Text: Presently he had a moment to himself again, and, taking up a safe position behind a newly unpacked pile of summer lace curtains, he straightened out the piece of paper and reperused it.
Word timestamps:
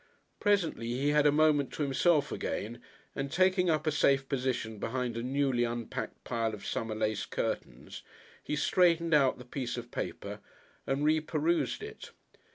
Presently 0.39 0.87
he 0.87 1.09
had 1.09 1.27
a 1.27 1.31
moment 1.31 1.71
to 1.73 1.83
himself 1.83 2.31
again, 2.31 2.81
and, 3.15 3.31
taking 3.31 3.69
up 3.69 3.85
a 3.85 3.91
safe 3.91 4.27
position 4.27 4.79
behind 4.79 5.15
a 5.15 5.21
newly 5.21 5.63
unpacked 5.63 6.23
pile 6.23 6.55
of 6.55 6.65
summer 6.65 6.95
lace 6.95 7.27
curtains, 7.27 8.01
he 8.43 8.55
straightened 8.55 9.13
out 9.13 9.37
the 9.37 9.45
piece 9.45 9.77
of 9.77 9.91
paper 9.91 10.39
and 10.87 11.05
reperused 11.05 11.83
it. 11.83 12.09